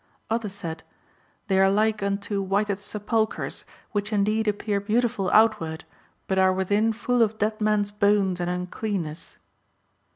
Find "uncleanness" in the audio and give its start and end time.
8.49-9.37